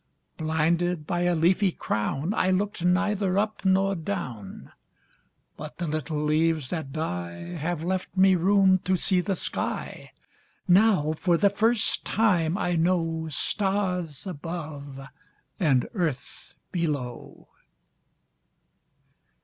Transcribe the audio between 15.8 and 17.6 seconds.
earth below.